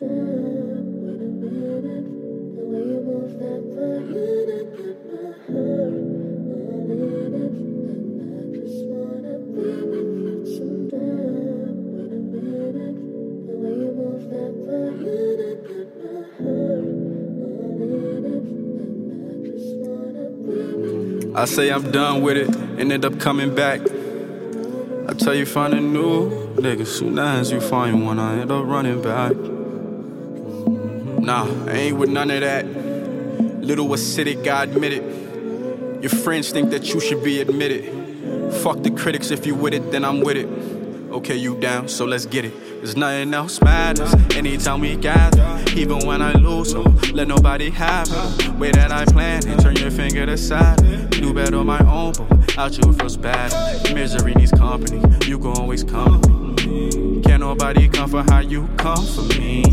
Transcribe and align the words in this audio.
I 0.00 0.04
say 21.44 21.72
I'm 21.72 21.90
done 21.90 22.22
with 22.22 22.36
it 22.36 22.54
and 22.54 22.92
end 22.92 23.04
up 23.04 23.18
coming 23.18 23.52
back. 23.52 23.80
I 25.08 25.14
tell 25.14 25.34
you, 25.34 25.44
find 25.44 25.74
a 25.74 25.80
new 25.80 26.30
nigga. 26.54 26.86
Soon 26.86 27.18
as 27.18 27.50
you 27.50 27.60
find 27.60 28.06
one, 28.06 28.20
I 28.20 28.38
end 28.42 28.52
up 28.52 28.64
running 28.64 29.02
back. 29.02 29.57
Nah, 31.28 31.44
I 31.66 31.72
ain't 31.72 31.98
with 31.98 32.08
none 32.08 32.30
of 32.30 32.40
that. 32.40 32.64
Little 32.64 33.88
acidic, 33.88 34.48
I 34.48 34.62
admit 34.62 34.94
it. 34.94 35.02
Your 36.02 36.08
friends 36.08 36.50
think 36.50 36.70
that 36.70 36.94
you 36.94 37.00
should 37.00 37.22
be 37.22 37.42
admitted. 37.42 38.54
Fuck 38.62 38.82
the 38.82 38.90
critics, 38.90 39.30
if 39.30 39.44
you 39.44 39.54
with 39.54 39.74
it, 39.74 39.92
then 39.92 40.06
I'm 40.06 40.22
with 40.22 40.38
it. 40.38 40.48
Okay, 41.10 41.36
you 41.36 41.56
down, 41.56 41.88
so 41.88 42.04
let's 42.04 42.26
get 42.26 42.44
it. 42.44 42.52
There's 42.82 42.96
nothing 42.96 43.32
else 43.32 43.62
matters 43.62 44.12
anytime 44.36 44.80
we 44.80 44.94
gather. 44.94 45.64
Even 45.74 46.06
when 46.06 46.20
I 46.20 46.32
lose, 46.34 46.70
so 46.72 46.82
let 47.12 47.28
nobody 47.28 47.70
have 47.70 48.08
it. 48.10 48.52
Way 48.58 48.72
that 48.72 48.92
I 48.92 49.06
plan 49.06 49.46
it, 49.48 49.58
turn 49.60 49.76
your 49.76 49.90
finger 49.90 50.26
to 50.26 50.36
side. 50.36 51.10
Do 51.10 51.32
better 51.32 51.56
on 51.56 51.66
my 51.66 51.80
own, 51.80 52.12
but 52.12 52.58
out 52.58 52.76
you 52.76 52.90
it 52.90 52.98
feels 52.98 53.16
bad. 53.16 53.50
Misery 53.94 54.34
needs 54.34 54.52
company, 54.52 55.00
you 55.26 55.38
can 55.38 55.52
always 55.56 55.82
come 55.82 56.20
to 56.20 56.66
me. 56.66 57.22
Can't 57.22 57.40
nobody 57.40 57.88
come 57.88 58.10
for 58.10 58.22
how 58.24 58.40
you 58.40 58.68
come 58.76 59.04
for 59.06 59.22
me. 59.38 59.64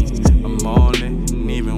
I'm 0.44 0.66
all 0.66 0.96
in, 1.04 1.50
even 1.50 1.78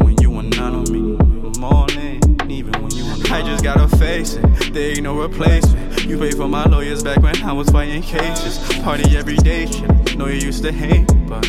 just 3.57 3.75
gotta 3.75 3.97
face 3.97 4.35
it, 4.35 4.73
there 4.73 4.91
ain't 4.91 5.03
no 5.03 5.19
replacement. 5.19 6.05
You 6.05 6.19
paid 6.19 6.35
for 6.35 6.47
my 6.47 6.65
lawyers 6.65 7.03
back 7.03 7.21
when 7.21 7.41
I 7.43 7.53
was 7.53 7.69
fighting 7.69 8.01
cases. 8.01 8.59
Party 8.83 9.17
every 9.17 9.37
day, 9.37 9.65
shit. 9.65 10.17
Know 10.17 10.27
you 10.27 10.39
used 10.39 10.63
to 10.63 10.71
hate, 10.71 11.07
but 11.27 11.45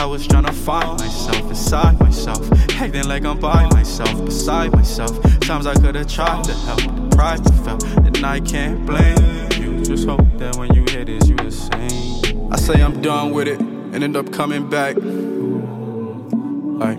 I 0.00 0.04
was 0.04 0.26
trying 0.26 0.44
to 0.44 0.52
find 0.52 0.98
myself 0.98 1.48
inside 1.48 2.00
myself. 2.00 2.50
Acting 2.72 3.08
like 3.08 3.24
I'm 3.24 3.38
by 3.38 3.68
myself, 3.70 4.24
beside 4.24 4.72
myself. 4.72 5.20
Times 5.40 5.66
I 5.66 5.74
could've 5.74 6.08
tried 6.08 6.44
to 6.44 6.52
help, 6.52 6.80
the 6.80 7.16
pride 7.16 7.44
felt, 7.64 7.84
and 7.84 8.24
I 8.24 8.40
can't 8.40 8.84
blame 8.84 9.52
you. 9.62 9.84
Just 9.84 10.08
hope 10.08 10.26
that 10.38 10.56
when 10.56 10.74
you 10.74 10.84
hear 10.90 11.04
this, 11.04 11.28
you 11.28 11.36
the 11.36 11.52
same. 11.52 12.52
I 12.52 12.56
say 12.56 12.82
I'm 12.82 13.00
done 13.00 13.32
with 13.32 13.48
it 13.48 13.60
and 13.60 14.02
end 14.02 14.16
up 14.16 14.32
coming 14.32 14.68
back. 14.68 14.96
Like, 14.96 16.98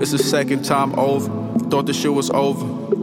it's 0.00 0.10
the 0.10 0.18
second 0.18 0.64
time 0.64 0.98
over. 0.98 1.30
Thought 1.70 1.86
the 1.86 1.94
shit 1.94 2.12
was 2.12 2.30
over. 2.30 2.93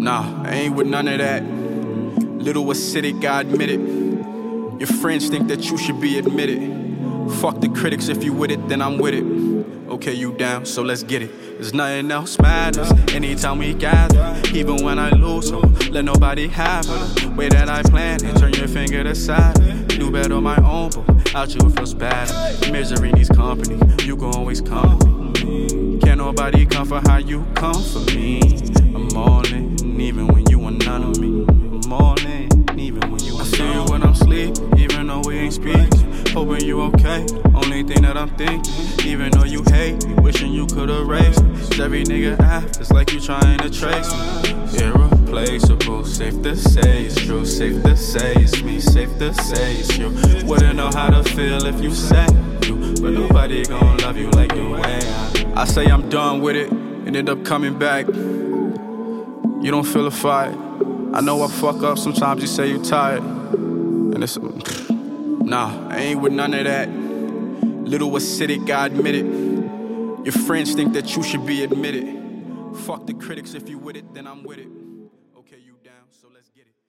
Nah, 0.00 0.44
I 0.44 0.52
ain't 0.52 0.76
with 0.76 0.86
none 0.86 1.08
of 1.08 1.18
that. 1.18 1.42
Little 1.42 2.64
acidic, 2.64 3.22
I 3.22 3.42
admit 3.42 3.68
it. 3.68 3.80
Your 4.80 4.86
friends 4.98 5.28
think 5.28 5.48
that 5.48 5.70
you 5.70 5.76
should 5.76 6.00
be 6.00 6.18
admitted. 6.18 6.58
Fuck 7.32 7.60
the 7.60 7.68
critics, 7.68 8.08
if 8.08 8.24
you 8.24 8.32
with 8.32 8.50
it, 8.50 8.66
then 8.66 8.80
I'm 8.80 8.96
with 8.96 9.12
it. 9.12 9.90
Okay, 9.90 10.14
you 10.14 10.32
down, 10.32 10.64
so 10.64 10.80
let's 10.80 11.02
get 11.02 11.20
it. 11.20 11.30
There's 11.58 11.74
nothing 11.74 12.10
else 12.10 12.38
matters 12.38 12.90
anytime 13.10 13.58
we 13.58 13.74
gather. 13.74 14.40
Even 14.54 14.82
when 14.82 14.98
I 14.98 15.10
lose, 15.10 15.52
let 15.90 16.06
nobody 16.06 16.48
have 16.48 16.86
it. 16.88 17.36
Way 17.36 17.50
that 17.50 17.68
I 17.68 17.82
plan 17.82 18.24
it, 18.24 18.38
turn 18.38 18.54
your 18.54 18.68
finger 18.68 19.04
to 19.04 19.14
side. 19.14 19.88
Do 19.88 20.10
better 20.10 20.32
on 20.32 20.44
my 20.44 20.56
own, 20.62 20.92
but 20.92 21.34
out 21.34 21.50
you 21.50 21.60
it 21.68 21.76
feels 21.76 21.92
bad. 21.92 22.72
Misery 22.72 23.12
needs 23.12 23.28
company, 23.28 23.78
you 24.06 24.16
can 24.16 24.34
always 24.34 24.62
come 24.62 24.98
to 24.98 25.44
me. 25.44 25.98
Can't 25.98 26.16
nobody 26.16 26.64
come 26.64 26.86
for 26.86 27.02
how 27.04 27.18
you 27.18 27.46
come 27.54 27.82
for 27.82 28.00
me. 28.14 28.79
Speaking. 35.50 36.26
Hoping 36.32 36.64
you 36.64 36.80
okay, 36.82 37.26
only 37.54 37.82
thing 37.82 38.02
that 38.02 38.16
I'm 38.16 38.30
thinking. 38.36 38.72
Even 39.06 39.30
though 39.32 39.44
you 39.44 39.62
hate 39.64 40.06
me, 40.06 40.14
wishing 40.14 40.52
you 40.52 40.66
could 40.66 40.90
erase 40.90 41.38
Every 41.80 42.04
nigga 42.04 42.38
act, 42.40 42.78
it's 42.78 42.90
like 42.90 43.10
you 43.10 43.20
trying 43.20 43.58
to 43.58 43.70
trace 43.70 44.12
me. 44.12 44.84
Irreplaceable, 44.84 46.04
safe 46.04 46.42
to 46.42 46.54
say 46.54 47.04
it's 47.04 47.16
true. 47.24 47.46
Safe 47.46 47.82
to 47.84 47.96
say 47.96 48.34
it's 48.34 48.62
me, 48.62 48.80
safe 48.80 49.08
to 49.18 49.32
say 49.32 49.76
it's 49.76 49.96
you. 49.96 50.10
Wouldn't 50.46 50.76
know 50.76 50.90
how 50.92 51.08
to 51.08 51.24
feel 51.30 51.64
if 51.64 51.80
you 51.82 51.90
said 51.90 52.30
you, 52.66 52.76
but 53.00 53.12
nobody 53.12 53.64
gon' 53.64 53.96
love 53.98 54.18
you 54.18 54.28
like 54.32 54.54
the 54.54 54.68
way 54.68 54.82
I. 54.82 55.62
I 55.62 55.64
say 55.64 55.86
I'm 55.86 56.10
done 56.10 56.42
with 56.42 56.54
it 56.54 56.70
and 56.70 57.16
end 57.16 57.30
up 57.30 57.46
coming 57.46 57.78
back. 57.78 58.06
You 58.06 59.70
don't 59.70 59.86
feel 59.86 60.06
a 60.06 60.10
fight. 60.10 60.54
I 61.14 61.22
know 61.22 61.42
I 61.42 61.48
fuck 61.48 61.82
up 61.82 61.98
sometimes. 61.98 62.42
You 62.42 62.46
say 62.46 62.68
you 62.68 62.78
tired, 62.84 63.22
and 63.22 64.22
it's 64.22 64.36
Nah, 65.50 65.88
I 65.88 65.96
ain't 65.96 66.20
with 66.20 66.32
none 66.32 66.54
of 66.54 66.62
that. 66.62 66.88
Little 66.88 68.12
acidic, 68.12 68.70
I 68.70 68.86
admit 68.86 69.16
it. 69.16 69.24
Your 69.24 70.44
friends 70.46 70.74
think 70.74 70.92
that 70.92 71.16
you 71.16 71.24
should 71.24 71.44
be 71.44 71.64
admitted. 71.64 72.06
Fuck 72.86 73.08
the 73.08 73.14
critics, 73.14 73.54
if 73.54 73.68
you 73.68 73.76
with 73.76 73.96
it, 73.96 74.14
then 74.14 74.28
I'm 74.28 74.44
with 74.44 74.58
it. 74.58 74.68
Okay, 75.36 75.58
you 75.58 75.74
down, 75.82 76.06
so 76.10 76.28
let's 76.32 76.50
get 76.50 76.66
it. 76.68 76.79